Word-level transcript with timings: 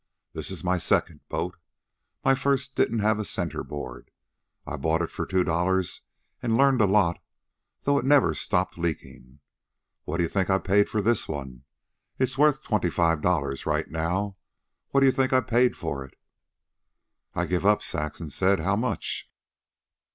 This 0.33 0.49
is 0.49 0.63
my 0.63 0.79
second 0.79 1.19
boat. 1.29 1.57
My 2.25 2.33
first 2.33 2.73
didn't 2.73 3.03
have 3.05 3.19
a 3.19 3.23
centerboard. 3.23 4.09
I 4.65 4.75
bought 4.75 5.03
it 5.03 5.11
for 5.11 5.27
two 5.27 5.43
dollars 5.43 6.01
an' 6.41 6.57
learned 6.57 6.81
a 6.81 6.87
lot, 6.87 7.21
though 7.83 7.99
it 7.99 8.05
never 8.05 8.33
stopped 8.33 8.79
leaking. 8.79 9.41
What 10.05 10.17
d 10.17 10.23
'ye 10.23 10.27
think 10.29 10.49
I 10.49 10.57
paid 10.57 10.89
for 10.89 11.01
this 11.03 11.27
one? 11.27 11.65
It's 12.17 12.35
worth 12.35 12.63
twenty 12.63 12.89
five 12.89 13.21
dollars 13.21 13.67
right 13.67 13.91
now. 13.91 14.37
What 14.89 15.01
d 15.01 15.05
'ye 15.05 15.11
think 15.11 15.33
I 15.33 15.39
paid 15.39 15.75
for 15.75 16.03
it?" 16.03 16.15
"I 17.35 17.45
give 17.45 17.63
up," 17.63 17.83
Saxon 17.83 18.31
said. 18.31 18.59
"How 18.59 18.75
much?" 18.75 19.31